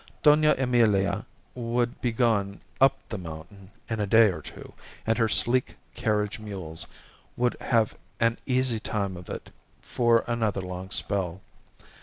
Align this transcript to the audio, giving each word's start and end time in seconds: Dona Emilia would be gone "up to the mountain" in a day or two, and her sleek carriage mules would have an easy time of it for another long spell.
Dona 0.23 0.55
Emilia 0.57 1.27
would 1.53 2.01
be 2.01 2.11
gone 2.11 2.61
"up 2.81 2.97
to 3.01 3.09
the 3.09 3.17
mountain" 3.19 3.69
in 3.87 3.99
a 3.99 4.07
day 4.07 4.31
or 4.31 4.41
two, 4.41 4.73
and 5.05 5.15
her 5.19 5.29
sleek 5.29 5.75
carriage 5.93 6.39
mules 6.39 6.87
would 7.37 7.55
have 7.61 7.95
an 8.19 8.39
easy 8.47 8.79
time 8.79 9.15
of 9.15 9.29
it 9.29 9.51
for 9.79 10.23
another 10.25 10.61
long 10.63 10.89
spell. 10.89 11.41